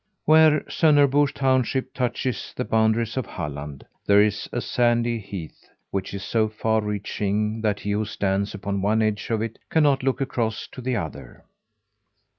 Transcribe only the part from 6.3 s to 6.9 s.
far